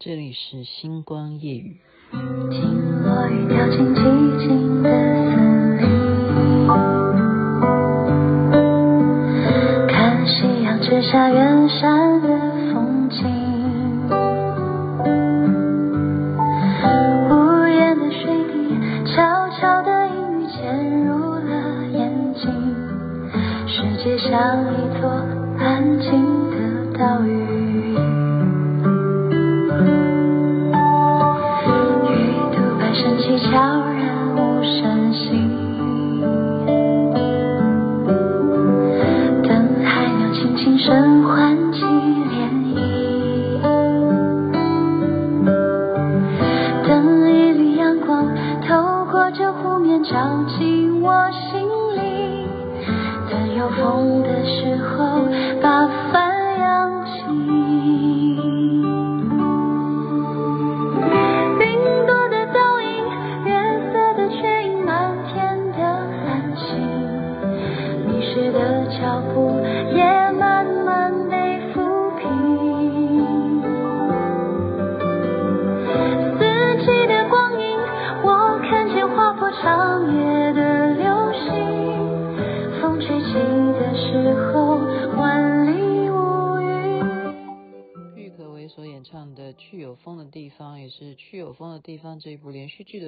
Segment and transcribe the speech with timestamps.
[0.00, 1.78] 这里是星光夜语。
[2.12, 6.68] 听落雨掉进寂静的森林，
[9.88, 12.28] 看夕阳之下远山的
[12.72, 13.26] 风景，
[17.28, 18.22] 无言的水
[18.52, 18.78] 滴
[19.12, 22.46] 悄悄的隐语潜入了眼睛，
[23.66, 24.67] 世界像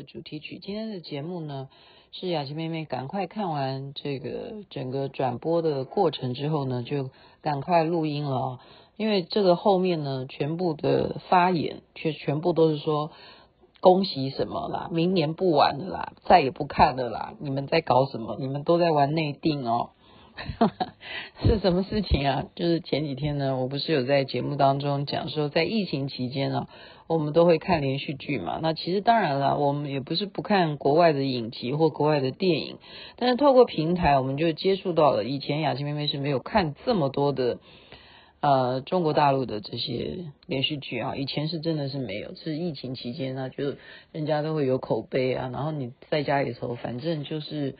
[0.03, 0.59] 主题曲。
[0.59, 1.69] 今天的节目呢，
[2.13, 7.11] 是雅琪妹妹赶快看完这个整个转播的过程之后呢，就
[7.43, 8.61] 赶快录音了。
[8.97, 13.11] 因为这个后面呢，全部的发言却全部都是说
[13.81, 18.37] 恭喜什么啦，明年不玩了啦，再也不看了啦，你们在搞什么？
[18.39, 19.91] 你们都在玩内定哦。
[21.43, 22.47] 是什么事情啊？
[22.55, 26.69] 就是前几天呢，我不是有在节目当中讲说，在疫情期间呢，
[27.07, 28.59] 我们都会看连续剧嘛。
[28.63, 32.79] 那其实当然了，我们也不是不看国外的影集或国外的电影，
[33.17, 35.25] 但是透过平台，我们就接触到了。
[35.25, 37.59] 以前雅琪妹妹是没有看这么多的
[38.41, 43.75] 呃中国大陆的这些连续剧啊，以前是真的是没有，是疫情期间呢，就
[44.13, 47.77] 人家都会有口碑啊，然后你在家里头，反正就是。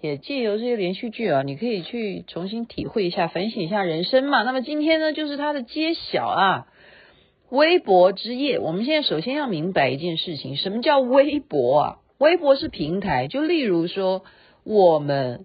[0.00, 4.42] 也借由这些连续剧啊，你可以去重新体会一下、反省一下人生嘛。
[4.44, 6.66] 那么今天呢，就是它的揭晓啊，
[7.50, 8.58] 微博之夜。
[8.58, 11.96] 我们现在首先要明白一件事情，什么叫微博啊？
[12.18, 14.24] 微博是平台，就例如说
[14.64, 15.44] 我们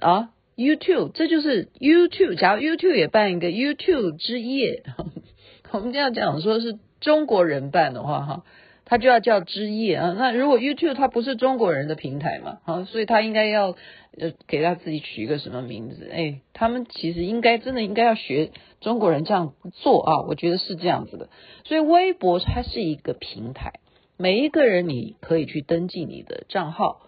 [0.00, 2.36] 啊，YouTube，这就是 YouTube。
[2.36, 4.82] 假如 YouTube 也办一个 YouTube 之夜，
[5.70, 8.44] 我们这样讲说是中国人办的话，哈。
[8.84, 13.76] 他就要叫之夜啊，那如果 YouTube 它不是中国人的平台嘛，啊，所以他应该要
[14.18, 16.10] 呃给他自己取一个什么名字？
[16.12, 18.50] 哎，他们其实应该真的应该要学
[18.80, 21.30] 中国人这样做啊，我觉得是这样子的。
[21.64, 23.74] 所以微博它是一个平台，
[24.18, 27.00] 每一个人你可以去登记你的账号，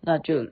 [0.00, 0.50] 那就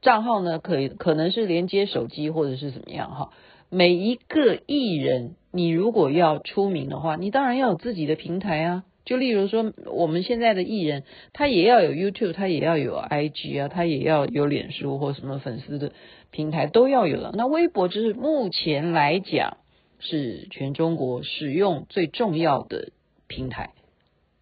[0.00, 3.30] 账号呢可以可能是连接手机或者是怎么样哈。
[3.70, 8.84] 每一个艺人，你如果要出名的话，你当然要有自己的平台啊。
[9.08, 11.02] 就例如说，我们现在的艺人，
[11.32, 15.92] 他也要有 YouTube，他也要有 IG 啊，他也要有脸书或什么粉丝的
[16.30, 17.32] 平台都要有了。
[17.32, 19.56] 那微博就是目前来讲
[19.98, 22.90] 是全中国使用最重要的
[23.28, 23.70] 平台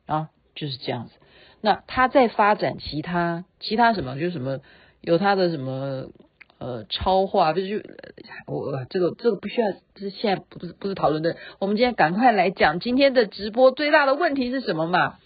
[0.04, 1.12] 啊，就是这样子。
[1.60, 4.58] 那他在发展其他其他什么，就是什么
[5.00, 6.08] 有他的什么。
[6.58, 7.88] 呃，超话不是就
[8.46, 11.36] 我这个这个不需要，就是现在不是不是讨论的。
[11.58, 15.18] 我们今天赶快来讲今天的直播最大的问题是什么嘛？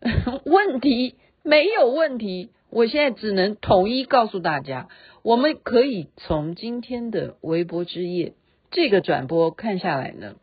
[0.46, 4.88] 问题没有问题，我现在只能统一告诉大家，
[5.22, 8.34] 我们可以从今天的微博之夜
[8.70, 10.36] 这个转播看下来呢，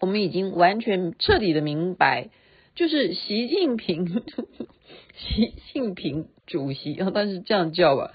[0.00, 2.30] 我们已经完全彻底的明白，
[2.76, 4.06] 就是习近平，
[5.18, 8.12] 习近平主席，但是这样叫吧。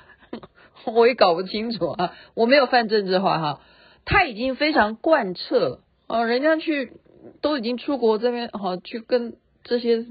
[0.86, 3.62] 我也搞不清楚啊，我没有犯政治化哈，
[4.06, 6.94] 他已经非常贯彻了啊，人家去
[7.42, 10.06] 都已经出国这边啊，去跟这些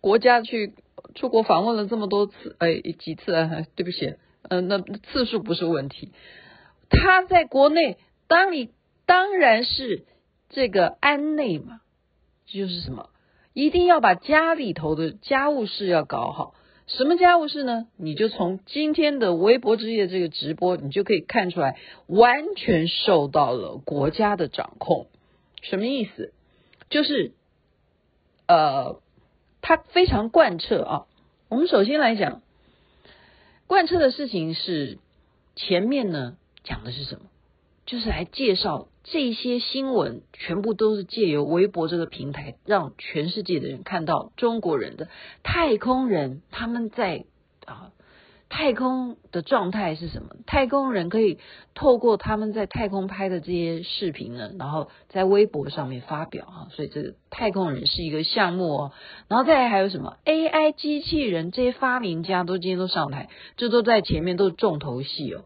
[0.00, 0.74] 国家去
[1.14, 3.62] 出国访问了这么多次，哎，几次啊？
[3.74, 4.14] 对不起，
[4.48, 6.12] 嗯，那次数不是问题。
[6.90, 7.96] 他在国内
[8.28, 8.70] 当你
[9.06, 10.04] 当然是
[10.50, 11.80] 这个安内嘛，
[12.44, 13.08] 就是什么，
[13.54, 16.54] 一定要把家里头的家务事要搞好。
[16.86, 17.88] 什么家务事呢？
[17.96, 25.08] 你就从今天的微博之夜这个直播，你就可以看出来，完全受到了国家的掌控。
[25.62, 26.32] 什么意思？
[26.88, 27.32] 就是，
[28.46, 29.00] 呃，
[29.62, 31.06] 他非常贯彻啊。
[31.48, 32.40] 我们首先来讲，
[33.66, 34.98] 贯彻的事情是
[35.56, 37.22] 前面呢讲的是什么？
[37.86, 45.08] 就是来介绍这些新闻，全部都是借由微博这个平台，让全世界的人看到中国人的
[45.42, 47.24] 太空人他们在
[47.64, 47.92] 啊。
[48.48, 50.28] 太空的状态是什么？
[50.46, 51.40] 太空人可以
[51.74, 58.92] 透过他们在太空拍的这些视频呢，然后在微博上面发表啊，所以这个太空人是一个项目哦。
[59.26, 65.44] 然后再来还有什么 AI 机器人这些发明家都今天都上台，这都在前面都是重头戏哦。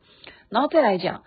[0.50, 1.24] 然后再来讲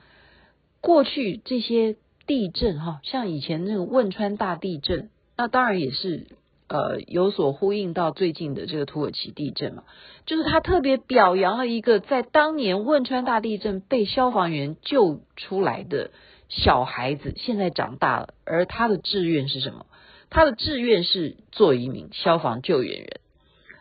[0.83, 1.95] 过去这些
[2.27, 6.27] 地震哈，像以前那个汶川大地震，那当然也是。
[6.69, 9.83] 呃，有所呼应到最近的这个土耳其地震嘛，
[10.25, 16.09] 就是他特别表扬了一个在当年汶川大地震被消防员救出来的
[16.49, 19.85] 小孩子，现在长大了，而他的志愿是什么？
[20.31, 23.19] 他的志愿是做一名消防救援人，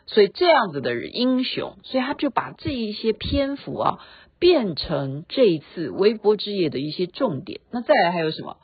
[0.06, 3.98] 所以这样子的英雄，所以他就把这一些篇幅啊
[4.42, 7.60] 变成这一次微博之夜的一些重点。
[7.70, 8.56] 那再来还有什么？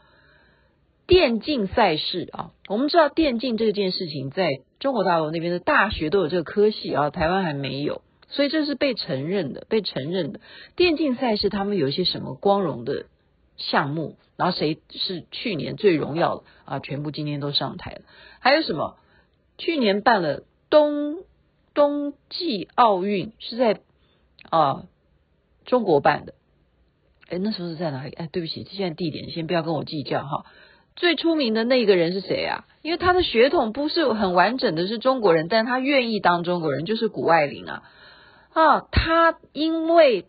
[1.06, 10.40] 电竞赛事啊，我们知道电竞这件事情在中国大陆那边的大学都有这个科系啊，台湾还没有，所以这是被承认的，被承认的。
[10.74, 13.06] 电竞赛事他们有一些什么光荣的
[13.56, 16.80] 项目，然后谁是去年最荣耀的啊？
[16.80, 18.00] 全部今天都上台了。
[18.40, 18.96] 还有什么？
[19.58, 21.18] 去年办了冬
[21.72, 23.80] 冬季奥运是在
[24.50, 24.86] 啊
[25.68, 26.32] 中国办的，
[27.28, 28.10] 哎，那时候是在哪里？
[28.10, 30.46] 哎，对不起，现在地点先不要跟我计较哈。
[30.96, 32.64] 最出名的那个人是谁啊？
[32.80, 37.82] 因为他的血统不是很完整的，是中国人，但他愿意当中国人，就是谷爱凌啊
[38.54, 38.80] 啊！
[38.90, 40.24] 他因为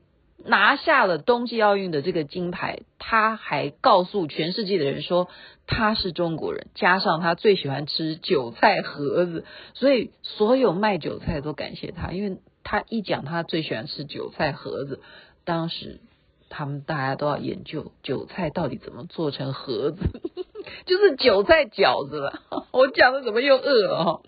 [0.45, 5.29] 拿下了冬季奥运的这个金牌，他还告诉全世界的人说
[5.65, 15.01] 他是中国人，加上他最喜欢吃韭菜盒子，所以所有卖韭菜都感谢他，因为他一讲他最喜欢吃韭菜盒子，
[15.49, 15.99] 当时
[16.47, 19.97] 他们大家都要研究韭菜到底怎么做成盒子。
[20.85, 24.21] 就是韭菜饺子了， 我讲的怎么又饿了哈？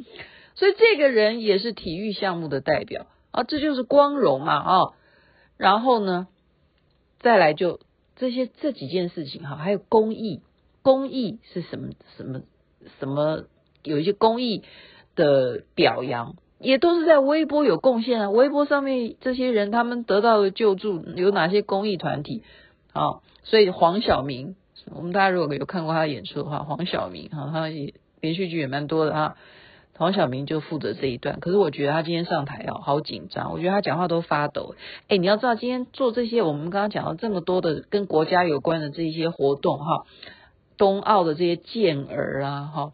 [0.55, 4.93] 所以这个人也是体育项目的代表啊，这就是光荣嘛啊。
[5.57, 6.27] 然后呢，
[7.19, 7.79] 再来就
[8.15, 10.41] 这些这几件事情哈，还有公益，
[10.81, 12.41] 公益是什么什么
[12.99, 13.43] 什么？
[13.83, 14.63] 有一些公益
[15.15, 18.29] 的表扬，也都是在微博有贡献啊。
[18.29, 22.43] 微博上面这些人他们得到的救助有哪些公益团体
[22.93, 23.19] 啊？
[23.43, 24.55] 所以黄晓明。
[24.95, 29.35] 我们大家如果有看过他的演出的话，黄晓明哈，他也连续剧也蛮多的哈。
[29.95, 34.73] 黄晓明就负责这一段，可是我觉得他今天上台哦，好紧张，我觉得他讲话都发抖。
[35.07, 40.05] 哎，你要知道，今天做这些我们刚刚讲到这么多的跟国家有关的这些活动哈，
[40.77, 42.91] 冬奥的这些健儿啊哈，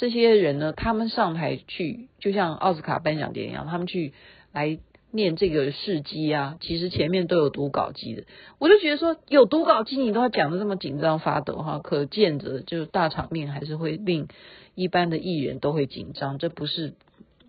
[0.00, 4.14] 这些人呢，他们上台去，就像奥斯卡颁奖典礼一样，他们去
[4.52, 4.80] 来。
[5.12, 8.22] 念这个事迹啊，其实前面都有读稿机的，
[8.60, 14.28] 我就觉得说有读稿机，你都要讲得这么紧张发抖哈，可见着就是大场面还是会令
[14.76, 16.94] 一般的艺人都会紧张，这不是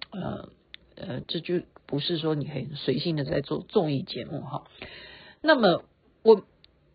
[0.09, 0.50] 呃
[0.95, 4.63] 呃，这就不是说你很随性的在做综艺节目哈。
[5.44, 5.83] 那么
[6.24, 6.42] 我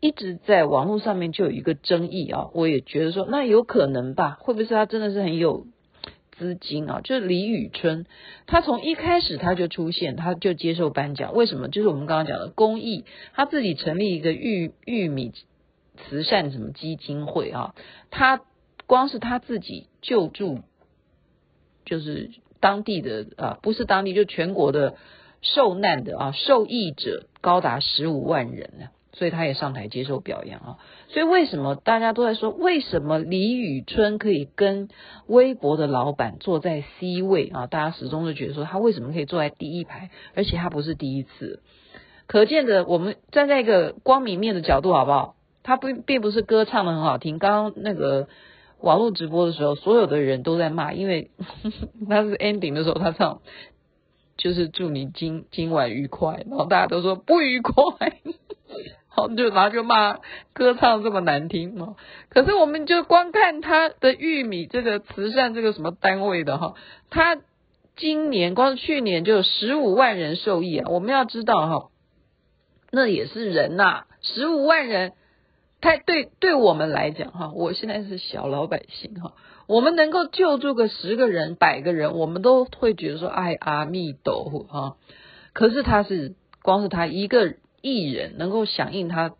[0.00, 5.66] 一直在网络上面就有一个争议啊，我也觉得说那有可能吧，会不会是他真的是很有？
[6.38, 8.04] 资金啊，就是李宇春，
[8.46, 11.34] 他从一开始他就出现，他就接受颁奖。
[11.34, 11.68] 为什么？
[11.68, 15.32] 就是我们刚刚讲的公益，他自己成立一个玉玉米
[15.96, 17.74] 慈善什么基金会啊，
[18.10, 18.42] 他
[18.86, 20.58] 光是他自己救助，
[21.86, 24.96] 就是当地的啊，不是当地就全国的
[25.40, 28.88] 受难的啊受益者高达十五万人呢。
[29.16, 30.78] 所以他也上台接受表扬啊！
[31.08, 34.90] 所以为什么大家都在说，为什么李宇春可以跟
[35.26, 37.66] 微博的老板坐在 C 位啊？
[37.66, 40.10] 大家始终都觉得说，他为什么可以坐在第一排？
[40.34, 41.60] 而且他不是第一次，
[42.26, 45.36] 可见的我们站在一个光明面的角度，好不好？
[45.62, 47.38] 他不并不是歌唱得很好听。
[47.38, 48.28] 刚刚那个
[48.82, 51.30] 网络直播的时候，所有的人都在骂，因为
[52.06, 53.40] 他是 ending 的时候，他唱
[54.36, 57.72] 就是祝你今今晚愉快，然后大家都说不愉快。
[59.16, 60.18] 好，就然后就骂
[60.52, 61.96] 歌唱这么难听哦。
[62.28, 66.74] 可是我们就光看他的玉米这个慈善这个什么单位的哈，
[67.08, 67.38] 他
[67.96, 70.90] 今年光去年就有十五万人受益啊。
[70.90, 71.88] 我们要知道哈，
[72.90, 75.14] 那也是人呐，十五万人，
[75.80, 79.32] 他对对我们来讲哈，我现在是小老百姓哈，
[79.66, 84.96] 我们能够救助个十个人、百个人，我们都会觉得说，哎，阿弥陀佛哈。
[85.54, 87.54] 可是他是光是他一个。
[87.82, 89.34] 艺人能够响应他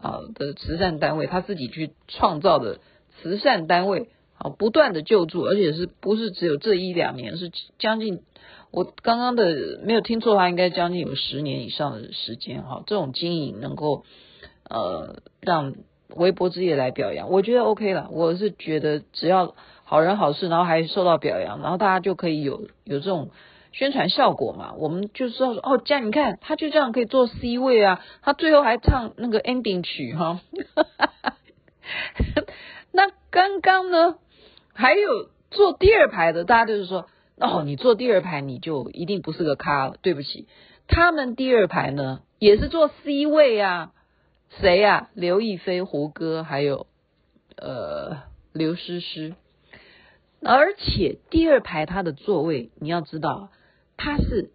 [0.00, 2.78] 啊的慈善单位，他自己去创造的
[3.20, 8.22] 慈善单位，啊，不断的救助，而且是不是只有这一两年，是将近
[8.70, 12.82] 我刚刚的没有听错的话，应该将近有十年以上的时间哈。
[12.86, 14.04] 这种经营能够
[14.68, 15.74] 呃让
[16.16, 18.08] 微博之夜来表扬，我觉得 OK 了。
[18.10, 23.30] 我是觉得只要好人好事，然后还受到表扬，然后大家就可以有有这种
[23.74, 24.74] 宣传效果嘛。
[24.78, 30.40] 我们就知道说，哦，这样你看，他就这样可以做 C 位啊，他最后还唱那个 ending 曲哈。
[32.92, 34.16] 那刚刚呢，
[34.72, 39.96] 还有坐第二排的，大家就是说，哦，你坐第二排你就一定不是个咖了。
[40.00, 40.46] 对不起，
[40.86, 43.92] 他们第二排呢也是坐 C 位啊。
[44.60, 45.10] 谁呀、啊？
[45.14, 46.86] 刘亦菲、胡歌，还有
[47.56, 48.18] 呃
[48.52, 49.34] 刘诗诗。
[50.46, 53.48] 而且第二排他的座位，你要知道，
[53.96, 54.50] 他是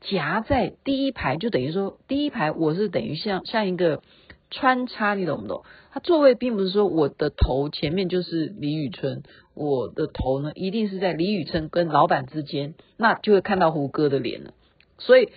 [0.00, 4.02] 夹在第一排，就等于说第一排我是等于像像一个
[4.50, 5.64] 穿插，你懂不懂？
[5.92, 9.22] 他座位并不是说我的头前面就是李宇春，
[9.54, 14.52] 我的头呢一定是在李宇春跟老板之间，那就会看到胡歌的脸了。
[14.98, 15.30] 所以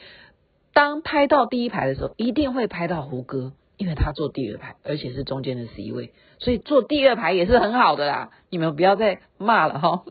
[0.73, 3.53] 当拍到第一排的时候，一定会拍到胡歌。
[3.77, 8.29] 因为他坐第二排，而且是中间的 C 位，所以坐第二排也是很好的啦。
[8.49, 10.03] 你们不要再骂了哈。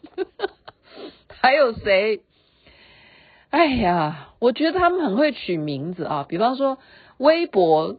[1.28, 2.22] 还有谁？
[3.50, 6.26] 哎呀，我觉得他们很会取名字啊。
[6.28, 6.78] 比方说，
[7.16, 7.98] 微博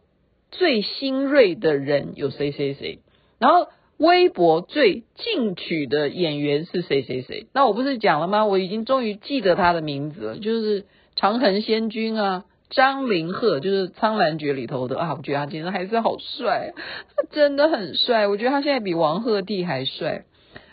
[0.50, 3.00] 最新锐的人有谁谁谁，
[3.38, 3.66] 然后
[3.96, 7.48] 微博最进取的演员是谁谁谁。
[7.52, 8.46] 那我不是讲了吗？
[8.46, 12.44] 我已经终于记得他的名字了，就是长恒仙君啊。
[12.70, 16.72] 张凌赫就是《苍兰诀》里头的啊，我觉得他今天还是好帅，
[17.16, 18.28] 他真的很帅。
[18.28, 20.24] 我觉得他现在比王鹤棣还帅。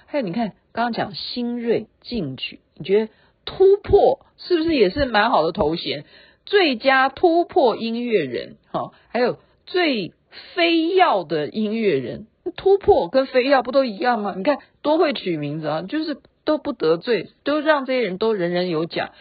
[0.06, 3.12] 还有你看，刚刚讲新锐进取，你觉得
[3.48, 6.04] 突破是不是也是蛮好的头衔？
[6.46, 10.14] 最佳突破音乐人，哈，还有最
[10.54, 14.34] 非要的音乐人，突破跟非要不都一样吗？
[14.38, 19.12] 你看多会取名字啊，就是都不得罪，都让这些人都人人有奖。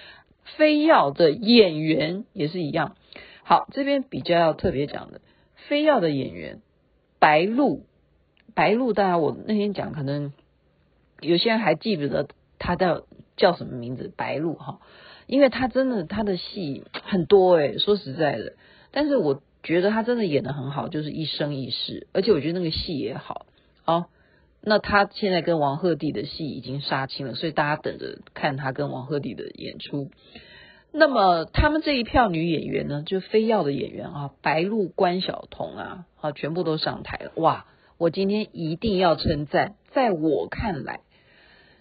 [0.57, 2.97] 非要的演员也是一样。
[3.43, 5.21] 好，这边比较要特别讲的，
[5.69, 6.61] 非要的演员
[7.19, 7.85] 白鹿，
[8.55, 10.33] 白鹿，大家我那天讲，可能
[11.21, 12.29] 有些人还记不得
[12.59, 13.05] 他的
[13.37, 14.81] 叫什么名字，白鹿哈，
[15.27, 18.55] 因为他真的他的戏 很多诶，说实在的，
[18.91, 23.47] 但是我觉得他真的演得很好，就是一生一世，而且我觉得那个戏也好，
[23.85, 24.07] 好。
[24.69, 30.11] 那他现在跟王鹤棣的戏已经杀青了，所以大家等着看他跟王鹤棣的演出。
[30.91, 37.31] 那么他们这一票女演员呢，就非要的演员啊，白鹿、关晓彤啊，啊，全部都上台了。
[37.37, 37.67] 哇，
[37.97, 40.99] 我今天一定要称赞，在我看来，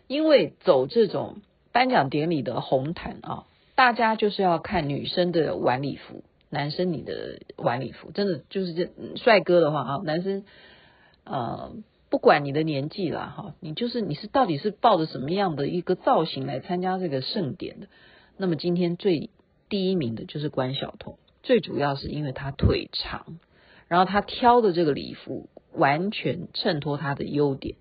[0.08, 3.46] 因为走这种颁奖典礼的红毯啊，
[3.76, 10.44] 大家就是要看女生的晚礼服，男生你的晚礼服，真的就是这帅哥的话啊，男生
[11.24, 11.74] 呃。
[12.08, 17.88] 不管你的年纪啦，哈，你就是你是到底是抱着什么样的一个造型来参加这个盛典的？
[18.38, 19.32] 那么今天最
[19.68, 23.40] 第一名的就是关晓彤，最主要是因为她腿长，
[23.90, 27.76] 然后她挑的这个礼服完全衬托她的优点，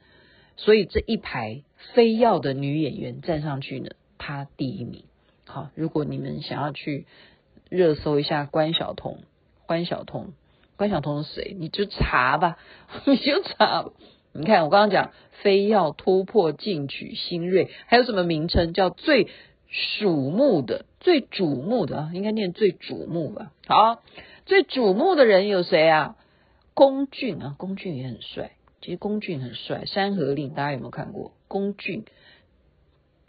[0.56, 5.04] 所以这一排非要的女演员站上去呢，她第一名。
[5.46, 7.06] 好，如果你们想要去
[7.68, 9.18] 热搜一下关晓彤，
[9.66, 10.32] 关晓彤，
[10.76, 11.56] 关晓彤是谁？
[11.58, 12.58] 你就查吧，
[13.06, 13.90] 你就查。
[14.32, 15.12] 你看，我刚刚讲
[15.42, 19.28] 非要突破进取新锐，还有什么名称叫最
[19.70, 22.10] 瞩目的、最瞩目的啊？
[22.14, 23.52] 应该念最瞩目吧？
[23.68, 24.02] 好，
[24.44, 26.16] 最瞩目的人有谁啊？
[26.74, 28.50] 龚俊啊，龚俊也很帅。
[28.84, 31.32] 其实龚俊很帅，《山河令》大家有没有看过？
[31.48, 32.04] 龚俊、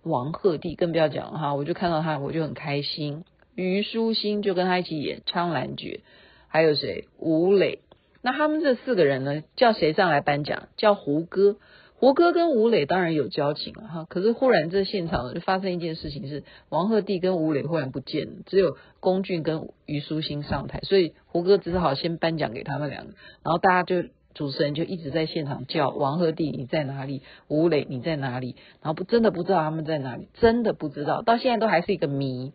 [0.03, 3.23] 王鹤棣更不要讲哈，我就看到他我就很开心。
[3.55, 6.01] 虞书欣就跟他一起演《苍兰诀》，
[6.49, 7.07] 还有谁？
[7.17, 7.79] 吴磊。
[8.21, 10.67] 那他们这四个人呢，叫谁上来颁奖？
[10.75, 11.55] 叫胡歌。
[11.93, 14.05] 胡歌跟吴磊当然有交情了哈。
[14.09, 23.13] 可是忽然这现场就发生一件事情，是王鹤棣跟吴磊忽然不见了，只有龚俊跟虞书欣上台，所以胡歌只好先颁奖给他们两个。
[23.41, 27.23] 然后大家就主持人就一直在现场叫王鹤棣你在哪里？
[27.47, 28.55] 吴磊你在哪里？
[28.81, 32.53] 然后不真的不知道他们在哪里，真的不知道，到现在都还是一个谜。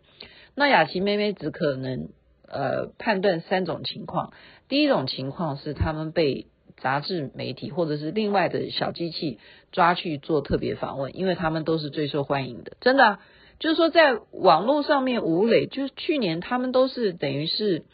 [0.55, 2.09] 那雅琪妹妹只可能
[2.47, 4.31] 呃判断三种情况。
[4.69, 6.47] 第一种情况是他们被
[6.77, 9.39] 杂志媒体或者是另外的小机器
[9.71, 13.19] 抓去做特别访问，因为他们都是最受欢迎的，真的，
[13.59, 17.85] 就是说在网络上面，吴磊就是去年他们都是等于是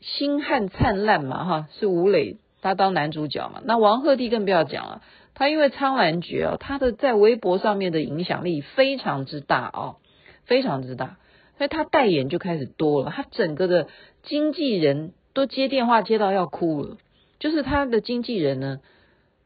[0.00, 5.02] 星汉灿烂嘛，哈，是吴磊他当男主角嘛，那王鹤棣更不要讲了，
[5.34, 9.96] 他因为《苍兰诀》哦，他的在微博上面的影响力非常之大啊，
[10.44, 11.18] 非常之大，
[11.58, 13.88] 所以他代言就开始多了，他整个的
[14.22, 15.12] 经纪人。
[15.36, 16.96] 都接电话接到要哭了，
[17.38, 18.80] 就是他的经纪人呢，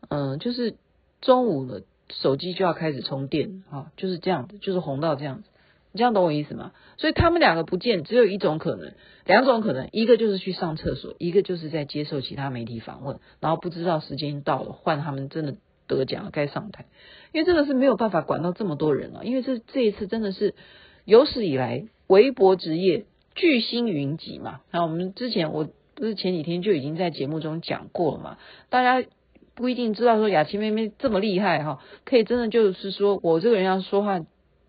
[0.08, 0.76] 嗯、就是
[1.20, 5.48] 中午了，手机就要开始充电啊，就是这样子，就是红到这样子。
[5.90, 6.70] 你这样懂我意思吗？
[6.96, 8.92] 所以他们两个不见，只有一种可能，
[9.30, 15.54] 两种可能，一个就是去上厕所，一个就是在接受其他媒体访问，然后不知道时间到了，换他们真的
[15.86, 16.86] 得奖了该上台，
[17.32, 20.56] 因为这个是没有办法管到这么多人了，因为这这一次真的是
[21.04, 23.04] 有史以来微博职业
[23.36, 24.62] 巨星云集嘛。
[24.72, 29.08] 那我们之前我不是前几天就已经在节目中讲过了嘛，大家
[29.54, 34.20] 不一定知道说雅琪妹妹这么厉害哈，可以真的就是说我这个人要说话。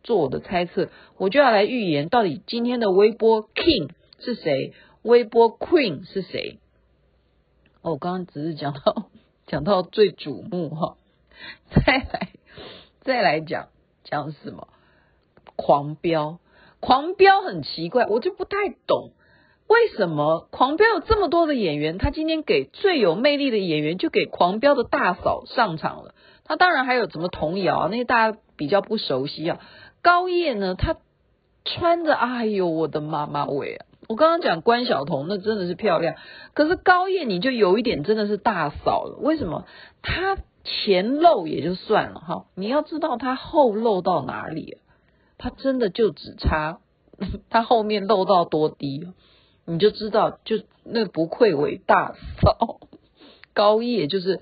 [0.04, 0.90] 做我的猜测，
[1.20, 3.92] 我就要来预言，到底今天的微波 King
[4.22, 6.60] 是谁，微波 Queen 是谁？
[7.82, 9.08] 哦，我刚刚只是讲到
[9.48, 10.98] 讲到最瞩目哈，
[11.72, 12.30] 再来
[13.02, 13.70] 再来讲
[14.04, 14.68] 讲什么？
[15.56, 16.40] 狂飙，
[16.80, 19.12] 狂飙很奇怪，我就不太懂
[19.68, 26.14] 为什么狂飙有这么多的演员，他今天给最有魅力的演员就给狂飙的大嫂上场了，
[26.44, 29.60] 他当然还有什么童谣，那些大家比较不熟悉啊。
[30.02, 30.98] 高叶呢，她
[31.64, 33.86] 穿着，哎呦，我的妈妈喂啊！
[34.12, 36.16] 我刚刚讲关晓彤，那真的是漂亮。
[36.54, 39.18] 可是高叶你就有一点真的是大嫂了。
[39.22, 39.66] 为什么？
[40.02, 44.80] 她前露也就算了哈，你要知道她后露到哪里，
[45.38, 46.80] 她真的就只差
[47.50, 49.08] 她后面露到多低，
[49.66, 52.82] 你就知道，就那不愧为大嫂。
[53.54, 54.42] 高叶就是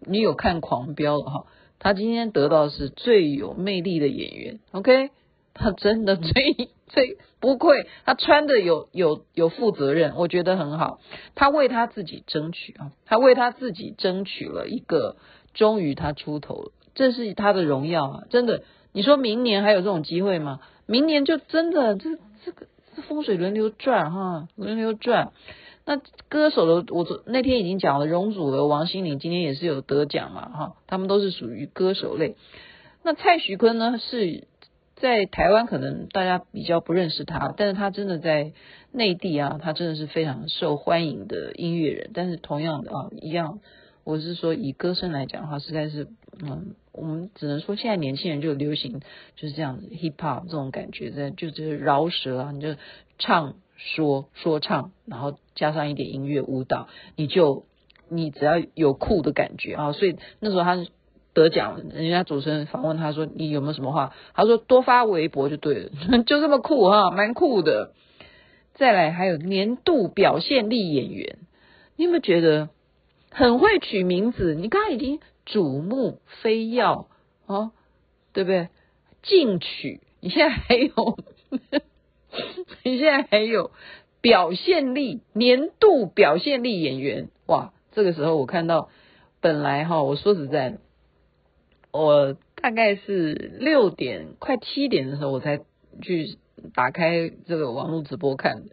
[0.00, 1.46] 你有看狂飙了哈。
[1.78, 5.10] 她今天得到是最有魅力的演员，OK？
[5.56, 6.32] 他真的最
[6.86, 11.00] 最不愧，他穿的有有有负责任，我觉得很好。
[11.34, 15.16] 他为他自己争取啊，他为他自己争取了一个，
[15.54, 18.22] 终于他出头了，这是他的荣耀啊！
[18.30, 20.60] 真的，你说明年还有这种机会吗？
[20.86, 25.32] 明年就真的这这个这风水轮流转哈，轮流转。
[25.84, 32.36] 那歌手的，我昨那天已经讲了，容祖儿、王心凌今天也是有得奖嘛，哈，他们都是属于歌手类。
[33.02, 34.48] 那蔡徐坤呢，是
[34.96, 38.52] 在台湾可能大家比较不认识他，但是他真的在
[38.90, 42.10] 内地啊，他真的是非常受欢迎的音乐人。
[42.12, 43.60] 但是同样的啊，一样，
[44.04, 46.08] 我是说以歌声来讲的话，实在是，
[46.42, 49.00] 嗯，我们只能说现在年轻人就流行
[49.36, 52.74] 就是这样子 hip hop 这种感觉，在就是饶舌啊，你就
[53.18, 53.54] 唱。
[53.78, 57.66] 说说唱，然后加上一点音乐舞蹈，你就
[58.08, 60.86] 你只要有酷的感觉啊，所以那时候他
[61.36, 64.14] 得奖，人家主持人访问他说，你有没有什么话？
[64.32, 65.90] 他说多发微博就对了，
[66.24, 67.92] 就这么酷哈，蛮酷的。
[68.74, 71.38] 再来还有年度表现力演员，
[71.96, 72.70] 你有没有觉得
[73.30, 74.54] 很会取名字？
[74.54, 77.08] 你刚刚已经瞩目非要
[77.46, 77.72] 啊，
[78.32, 78.68] 对不对？
[79.22, 81.18] 进取，你现在还有。
[82.82, 83.70] 你现在还有
[84.20, 87.72] 表现力年度表现力演员哇！
[87.92, 88.88] 这个时候我看到，
[89.40, 90.78] 本来哈，我说实在的，
[91.96, 95.60] 我大概是六点快七点的时候我才
[96.02, 96.38] 去
[96.74, 98.64] 打开这个网络直播看，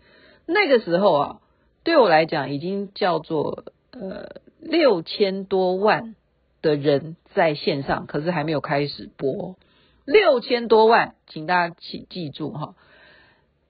[0.45, 1.41] 那个时候啊，
[1.83, 6.15] 对我来讲已经叫做呃六千多万
[6.61, 9.57] 的人在线上，可是还没有开始播，
[10.05, 12.75] 六千多万，请大家记记住哈。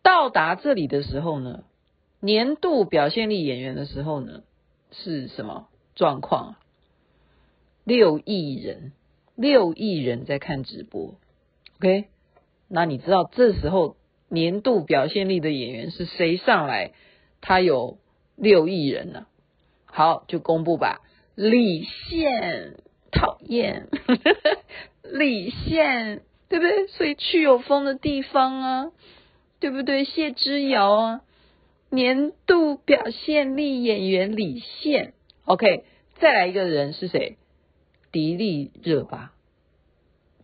[0.02, 1.63] 到达这里的时候呢，
[2.20, 4.44] 年度表现力演员的时候呢，
[4.92, 6.56] 是什么状况？
[7.84, 8.94] 六亿人，
[9.36, 11.15] 六亿人在看直播
[11.78, 12.06] ，OK？
[12.67, 13.96] 那你知道这时候
[14.30, 16.91] 年度表现力的演员是谁上来？
[17.41, 17.98] 他有
[18.36, 19.28] 六亿人呢？
[19.86, 21.02] 好，就公布吧。
[21.36, 22.76] 李现，
[23.12, 23.88] 讨厌，
[25.04, 26.88] 李现，对不对？
[26.88, 28.91] 所以去有风的地方啊。
[29.60, 30.04] 对不对？
[30.04, 31.22] 谢之遥啊，
[31.89, 35.13] 年度表现力演员李现。
[35.46, 35.86] OK，
[36.19, 37.38] 再来一个人是谁？
[38.13, 39.34] 迪丽热巴。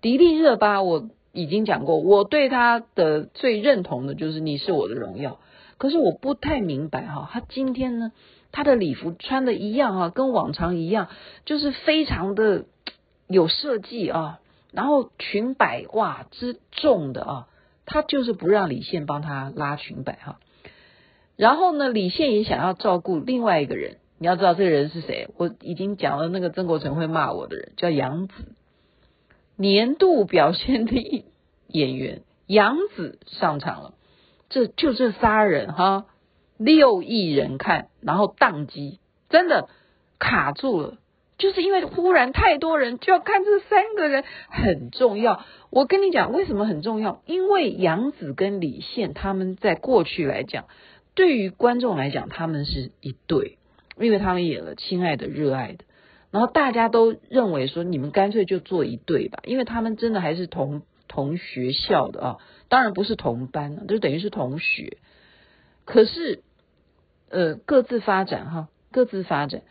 [0.01, 5.31] 迪丽热巴，我已经讲过，我对她的最认同的就是《你是我的荣耀》。
[5.77, 8.11] 可是我不太明白哈，她今天呢，
[8.51, 11.07] 她的礼服穿的一样啊，跟往常一样，
[11.45, 12.65] 就是非常的
[13.27, 14.41] 有设计啊，
[14.73, 17.47] 然后裙摆哇之重的啊。
[17.91, 20.39] 他就是不让李现帮他拉裙摆哈，
[21.35, 25.29] 然后呢，李现也想要照顾另外一个人，你要知道这个人是谁？
[25.37, 28.33] 我已经讲了，那个曾国城会骂我的人叫杨紫，
[29.55, 31.25] 年度表现力
[31.67, 33.93] 演员杨紫上场了，
[34.49, 36.05] 这就这仨人哈，
[36.57, 39.69] 六亿人看，然后宕机，真的
[40.19, 40.97] 卡住了。
[41.37, 45.45] 就是因为忽然太多人就要看这三个人很重要。
[45.69, 47.21] 我跟你讲，为什么很重要？
[47.25, 50.65] 因为杨紫跟李现他们在过去来讲，
[51.13, 53.58] 对于观众来讲，他们是一对，
[53.99, 55.77] 因为他们演了《亲爱的热爱的》，
[56.31, 64.97] 然后大家都认为说，你们干脆就做一对吧，因为他们真的还是同同学校的啊，当然不是同班啊，就等于是同学。
[65.85, 66.43] 可是，
[67.29, 69.63] 呃，各自发展哈，各自发展。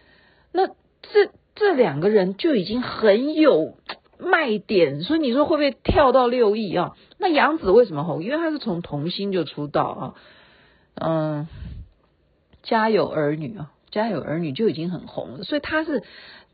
[0.52, 3.76] 那这这两个人就已经很有
[4.18, 6.96] 卖点，所以你说会不会跳到六亿啊？
[7.18, 8.24] 那杨紫为什么红？
[8.24, 10.14] 因为他是从童星就出道啊，
[10.96, 11.48] 嗯，
[12.64, 16.02] 家有儿女啊，家有儿女就已经很红了，所以他是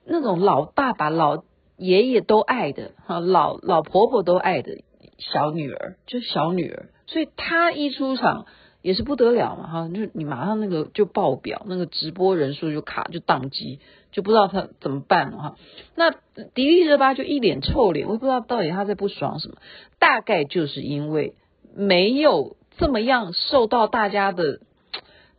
[0.04, 1.44] 那种老爸爸、老
[1.76, 4.78] 爷爷都爱的哈，老老婆婆都爱的
[5.18, 8.46] 小女儿，就是小女儿，所以他一出场。
[8.84, 13.80] 也是不得了嘛哈，就你马上那个就爆表，那个直播人数就卡就宕机，
[14.12, 15.56] 就不知道他怎么办了哈。
[15.94, 19.54] 那迪丽热巴就一脸臭脸，我也不知道到底他在不爽什么，
[19.98, 21.32] 大概就是因为
[21.74, 24.60] 没有这么样受到大家的，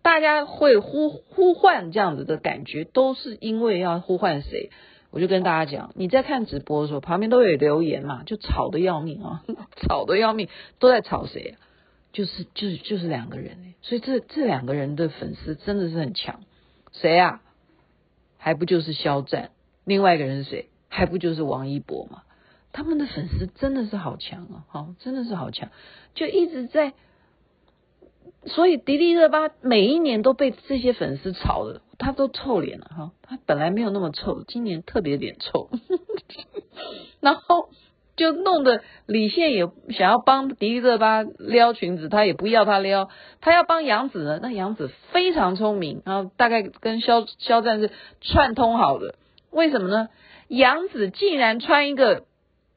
[0.06, 4.70] 大家会呼呼唤这样子的感觉，都是因为要呼唤谁？
[5.10, 9.44] 我就跟大家讲，你在看直播的时候，旁边都有留言嘛，就吵得要命啊，
[9.82, 11.56] 吵得要命，都在吵谁？
[12.14, 16.42] 就是就是就是两个人，所以这这两个人的粉丝真的是很强。
[16.92, 17.42] 谁啊？
[18.38, 19.50] 还不就是肖战？
[19.86, 20.70] 另外一个人是谁？
[20.88, 22.22] 还不就是王一博吗？
[22.72, 24.66] 他们的粉丝真的是好强啊！
[24.68, 25.72] 好，真的是好强，
[26.14, 26.94] 就一直在。
[28.46, 33.12] 所以迪丽热巴每一年都被这些粉丝炒的，她都臭脸了哈。
[33.22, 35.70] 她本来没有那么臭，今年特别脸臭。
[37.22, 37.70] 然后。
[38.18, 43.10] 就弄得李现也想要帮迪丽热巴撩裙子，他也不要他撩，
[43.42, 44.40] 他要帮杨紫呢。
[44.42, 49.16] 那杨紫非常聪明，然后大概跟肖肖战是串通好的。
[49.52, 50.08] 为什么呢？
[50.48, 52.24] 杨紫竟然穿一个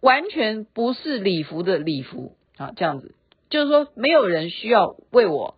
[0.01, 3.15] 完全不是礼服的礼服啊，这样子
[3.51, 5.55] 就是说没有人需要为我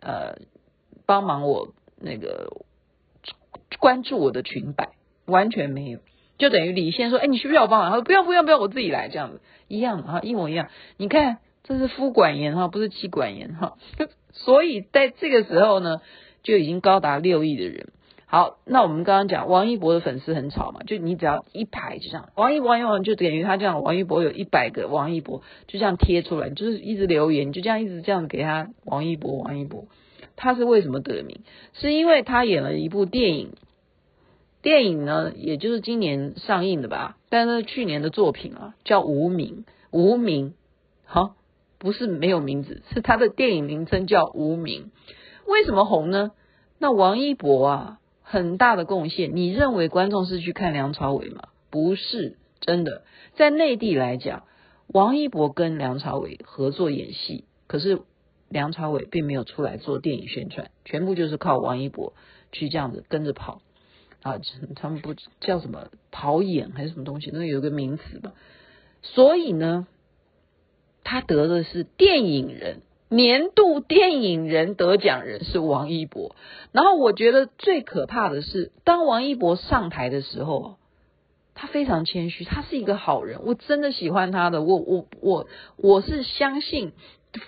[0.00, 0.36] 呃
[1.06, 2.62] 帮忙我那个
[3.78, 4.90] 关注我的裙摆，
[5.26, 6.00] 完全没有。
[6.38, 10.68] 就等于李现说：“哎，你需不需要我帮忙？”他说：“不要，不要，不要，我自己来。”这样子一样的哈，一模一样。
[10.96, 13.76] 你看，这是夫管严哈，不是妻管严哈。
[14.32, 16.00] 所以在这个时候呢，
[16.42, 17.92] 就已经高达六亿的人。
[18.34, 29.84] 好，那我们刚刚讲王一博的粉丝很吵嘛，就你只要一排就这样，王一博，王一博就等于他这样，王一博有一百个王一博，就这样贴出来，就是一直留言，就这样一直这样给他王一博，王一博。
[30.34, 31.40] 他是为什么得名？
[31.74, 33.50] 是因为他演了一部电影。
[34.62, 40.54] 电影呢，也就是今年上映的吧，但是去年的作品啊，叫《无名》，无名，
[41.04, 41.34] 好，
[41.78, 44.90] 不是没有名字，是他的电影名称叫《无名》。
[45.52, 46.30] 为什么红呢？
[46.78, 47.98] 那王一博啊，
[48.32, 49.36] 很大的贡献。
[49.36, 51.48] 你认为观众是去看梁朝伟吗？
[51.68, 53.02] 不是，真的，
[53.34, 54.44] 在内地来讲，
[54.86, 58.00] 王一博跟梁朝伟合作演戏，可是
[58.48, 62.14] 梁朝伟并没有出来做电影宣传，全部就是靠王一博
[62.52, 63.60] 去这样子跟着跑。
[64.22, 64.40] 啊，
[64.76, 68.32] 他们不叫什么跑演还是什么东西，那有个名词吧。
[69.02, 69.86] 所以呢，
[71.04, 72.80] 他得的是电影人
[73.12, 76.34] 年度电影人得奖人是王一博。
[76.72, 80.76] 然后我觉得最可怕的是，当王一博上台的时候，
[81.54, 84.62] 他非常谦虚，他是一个好人，我真的喜欢他的。
[84.62, 85.46] 我我我
[85.76, 86.92] 我是相信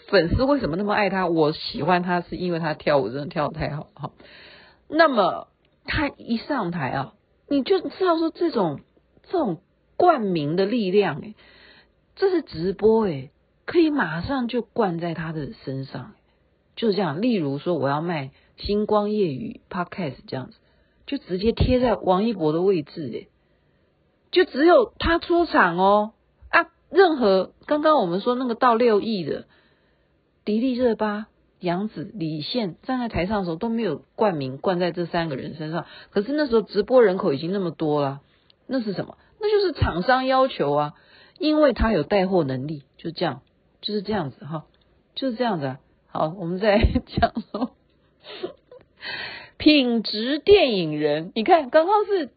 [0.09, 4.11] 粉丝为什么那么爱他，我喜欢他是因为他跳舞真的跳得太好哈。
[4.89, 5.49] 那么。
[5.87, 7.13] 他一上台啊，
[7.47, 8.81] 你就知道说这种
[9.25, 9.61] 这种
[9.99, 11.35] 冠名的力量诶，
[12.17, 13.31] 这是直播诶，
[13.67, 16.13] 可以马上就灌在他的身上，
[16.77, 17.23] 就是这样。
[17.23, 20.57] 例如说我要卖星光夜雨 Podcast 这样子，
[21.07, 23.29] 就直接贴在王一博的位置诶，
[24.31, 26.13] 就只有他出场哦
[26.51, 29.47] 啊，任何刚刚我们说那个到六亿的
[30.45, 31.27] 迪丽热巴。
[31.61, 38.21] 杨紫、李现站在台上的时候都没有冠名冠在这三个人身上，可是那时候直播人口已经那么多了，
[38.67, 39.17] 那是什么？
[39.41, 40.93] 那就是厂商要求啊，
[41.39, 43.41] 因为他有带货能力，就这样，
[43.85, 44.65] 就是这样子哈，
[45.15, 45.81] 就是这样子啊。
[46.07, 47.73] 好，我们再 讲说
[49.59, 52.31] 品质电影人，你看刚刚是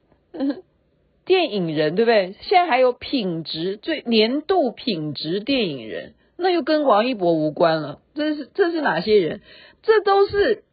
[1.24, 2.36] 电影人对不对？
[2.42, 6.16] 现在还有品质最年度品质电影人。
[6.36, 9.42] 那又跟王一博无关了，这是这是哪些人？
[9.84, 10.66] 这都是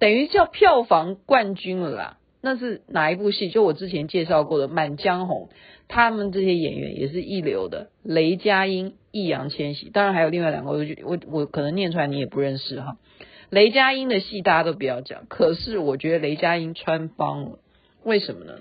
[0.00, 2.18] 等于叫票房冠军了啦。
[2.40, 3.50] 那是哪一部戏？
[3.50, 5.48] 就我之前介绍过的《满江红》，
[5.88, 12.98] 他们这些演员也是一流的，雷佳音、易烊千玺，当然还有另外两个，我我我可能念出来你也不认识哈。
[13.50, 17.58] 雷佳音的戏大家都不要讲，可是我觉得雷佳音穿帮了，
[18.04, 18.60] 为什么呢？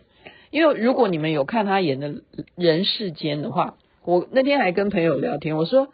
[0.50, 2.10] 因为如果你们有看他演的
[2.56, 5.90] 《人世间》的话，我那天还跟朋友聊天，我说。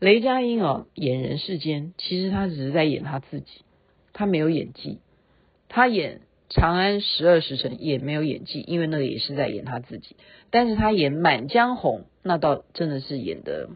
[0.00, 3.62] 雷佳音哦，演人世间，其实他只是在演他自己，
[4.12, 4.98] 他没有演技。
[5.68, 10.16] 他演长安十二时辰也没有演技，因为那个也是在演他自己。
[10.50, 13.70] 但是他演满江红，那倒真的是演的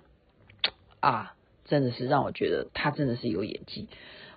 [1.00, 3.88] 啊，真的是让我觉得他真的是有演技。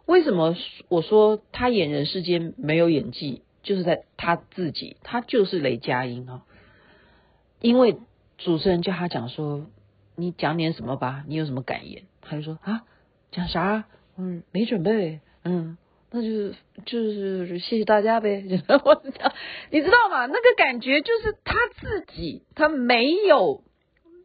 [0.05, 0.55] 为什么
[0.89, 3.43] 我说他演人世间没有演技？
[3.63, 6.43] 就是在他自己，他就是雷佳音啊。
[7.59, 7.95] 因为
[8.39, 9.67] 主持人叫他讲说
[10.17, 12.81] ：“你讲点什么吧，你有什么感言？”他就说：“啊，
[13.29, 13.85] 讲啥？
[14.17, 15.19] 嗯，没准备。
[15.43, 15.77] 嗯，
[16.12, 18.78] 那就是就是谢谢大家呗。”，你知道
[20.10, 20.26] 吗？
[20.28, 23.63] 那个感觉就是他自己，他没有，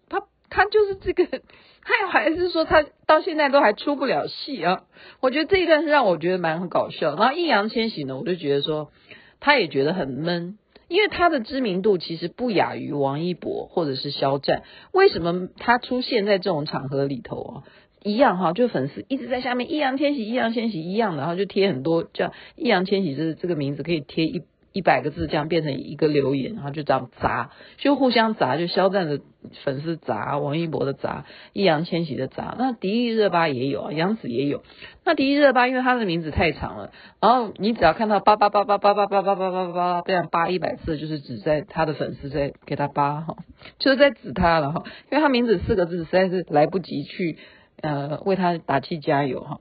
[0.08, 1.42] 他他就是这个。
[1.88, 4.82] 还还是说他到现在都还出不了戏啊？
[5.20, 7.14] 我觉得这一段是让我觉得蛮搞笑。
[7.14, 8.90] 然后易烊千玺呢，我就觉得说
[9.38, 14.64] 他也觉得很闷，因为他的知名度其实不亚于王一博或者是肖战。
[14.90, 17.62] 为什么他出现在这种场合里头啊？
[18.06, 24.42] 一样哈，就粉丝一直在下面易烊千玺，易烊千玺一样的，然后就贴很多叫易烊千玺，这这个名字可以贴一。
[24.72, 29.20] 一百个字这样变成一个留言，然后就这样砸，就互相砸，就肖战的
[29.64, 34.62] 粉丝砸，王一博的砸，易烊千玺的砸，那迪丽热巴也有啊，杨紫也有。
[35.02, 36.92] 那迪丽热巴因为她的名字太长了，
[37.22, 43.36] 然后你只要看到八八八八八八八八八八八这样扒一百次，就是指在他的粉丝在给他扒哈，
[43.78, 47.38] 就是在指他了哈，因为他名字四个字实在是来不及去
[47.80, 49.60] 呃为他打气加油哈，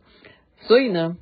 [0.62, 1.18] 所以呢。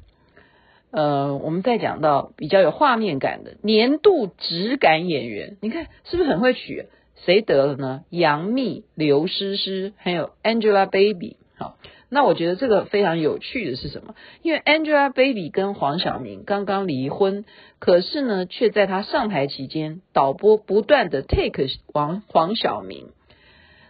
[0.96, 6.86] 呃，我们再讲到比较有画面感的年度质感演员，你看是不是很会取？
[7.26, 8.04] 谁得了呢？
[8.12, 11.38] 杨幂、刘诗诗，还有 Angelababy。
[11.58, 11.78] 好，
[12.10, 14.14] 那我觉得这个非常有趣的是什么？
[14.44, 17.44] 因为 Angelababy 跟黄晓明刚刚离婚，
[17.80, 23.08] 可是呢，却在他上台期间，导播不断的 take 王黄晓明，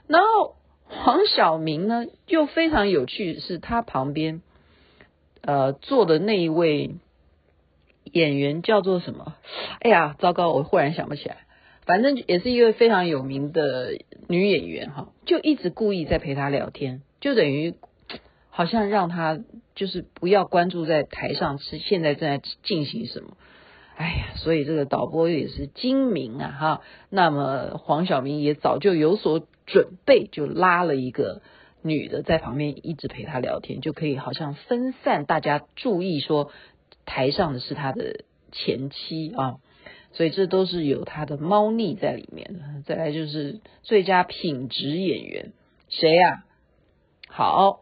[0.08, 0.56] 然后
[1.02, 4.42] 黄晓明呢，又非常有趣，是他旁边。
[5.42, 6.96] 呃，坐的那一位
[8.04, 9.36] 演员叫做什么？
[9.82, 11.40] 哎呀，糟糕，我忽然想不起来。
[11.86, 13.98] 反正也是一位非常有名的
[14.30, 17.74] 女演员哈，就一直故意在陪他聊天，就等于
[18.50, 19.38] 好像让他
[19.76, 23.36] 就是不要关注在台上是现在正在进行什么。
[23.98, 26.82] 哎呀，所以这个导播也是精明啊哈。
[27.10, 31.42] 那么黄晓明也早就有所准备，就拉了一个。
[31.86, 36.50] 女的在旁边一直陪他聊天，就可以好像分散大家注意，说
[37.04, 38.24] 台上的是他的
[38.54, 39.58] 前妻啊，
[40.14, 42.62] 所以这都是有他的猫腻在里面的。
[42.86, 45.52] 再来就是最佳品质演员，
[45.90, 46.46] 谁呀？
[47.28, 47.82] 好，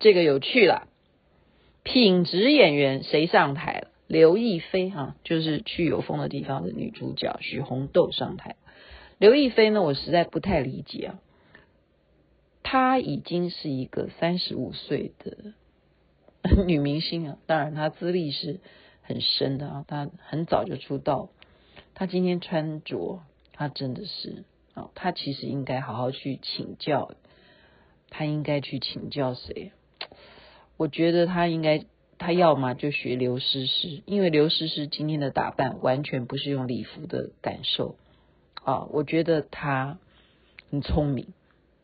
[0.00, 0.88] 这个有趣了，
[1.84, 3.90] 品质演员谁上台了？
[4.08, 8.56] 刘亦菲啊，就是去有风的地方的女主角许红豆上台。
[9.18, 11.20] 刘亦菲呢，我实在不太理解啊。
[12.62, 15.54] 她已经是一个三十五岁的
[16.66, 18.60] 女明星啊，当然她资历是
[19.02, 21.30] 很深的啊，她很早就出道。
[21.94, 27.10] 她今天穿着，她真的是啊，她其实应该好好去请教，
[28.10, 29.72] 她应该去请教谁？
[30.76, 31.84] 我觉得她应该，
[32.18, 37.96] 她要么就学刘诗诗，因为刘诗诗今天的打扮完全不是用礼服的感受
[38.64, 39.98] 啊，我觉得他
[40.70, 41.28] 很聪明。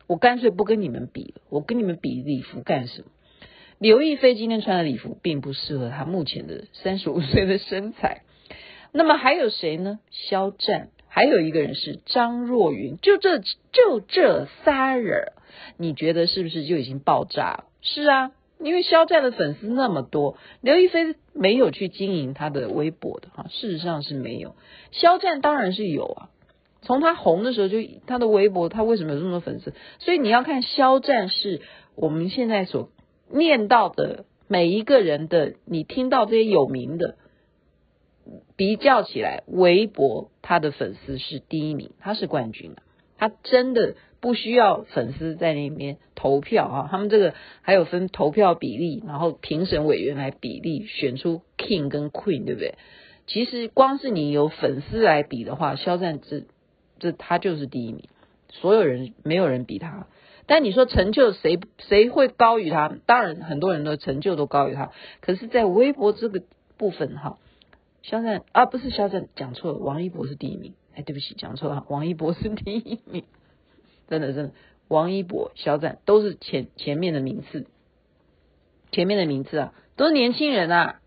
[0.06, 3.08] 我干脆不跟你们比了，我跟你们比礼服干什么？
[3.78, 8.22] 刘亦菲今天穿的礼服并不适合她目前的三十五岁的身材。
[8.92, 9.98] 那么还有谁呢？
[10.10, 15.32] 肖战，还有一个人是张若昀，就这就这仨人，
[15.76, 17.64] 你觉得是不是就已经爆炸了？
[17.80, 24.54] 是啊，因为肖战的粉丝那么多，刘亦菲没有去经营他的微博的哈，事实上是没有。
[24.92, 26.28] 肖战当然是有啊。
[26.84, 29.72] 从他红的时候，就他的微博，他为什么有这么多粉丝？
[29.98, 31.62] 所以你要看肖战是
[31.96, 32.90] 我们现在所
[33.32, 37.16] 念到的每一个人的，你听到这些有名的
[38.56, 42.80] 比较起来，微博他的粉丝是第一名，他是冠军啊，
[43.16, 52.74] 他真的不需要粉丝在那边投票啊，他们这个还有分投票比例，然后评审委员来比例选出 King 跟 Queen，对不对？
[53.26, 56.46] 其实光是你有粉丝来比的话，肖战是。
[57.04, 58.04] 这他就是第一名，
[58.48, 60.06] 所有人没有人比他。
[60.46, 62.96] 但你说成就谁谁会高于他？
[63.04, 64.90] 当然很多人的成就都高于他。
[65.20, 66.42] 可是，在微博这个
[66.78, 67.36] 部分哈，
[68.00, 70.72] 肖战啊不是肖战讲错了，王一博是第一名。
[70.94, 73.24] 哎，对不起，讲错了，王一博是第一名。
[74.08, 74.52] 真的真的，
[74.88, 77.66] 王一博、肖战都是前前面的名次，
[78.92, 81.00] 前面的名次啊，都是年轻人啊，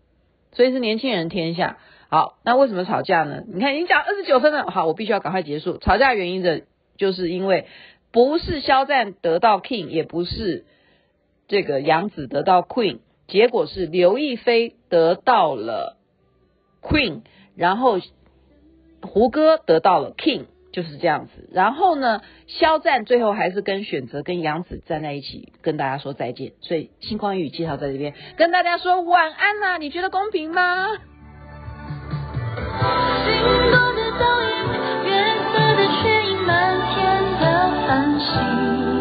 [0.52, 1.78] 所以是年轻人天下。
[2.10, 3.42] 好，那为什么吵架呢？
[3.46, 5.76] 你看已经讲二十九分了，好，我必须要赶快结束。
[5.76, 6.62] 吵架原因的，
[6.96, 7.66] 就是因为
[8.10, 10.64] 不是肖战得到 King，也不是
[11.48, 15.98] 这个杨紫得到 Queen，结果是刘亦菲得到了
[16.80, 17.20] Queen，
[17.54, 17.98] 然后
[19.02, 21.50] 胡歌得到了 King，就是这样子。
[21.52, 26.52] 然后呢，肖战最后还是跟选择跟杨紫站在一起，跟大家说再见。
[26.62, 30.86] 所以星光雨介绍在这边跟大家说晚安啦、你觉得公平吗？
[33.26, 33.30] 云
[33.70, 34.50] 朵的倒影，
[35.04, 35.10] 月
[35.52, 36.52] 色的缺影，满
[36.94, 36.96] 天
[37.40, 37.42] 的
[37.86, 37.88] 繁
[38.20, 38.97] 星。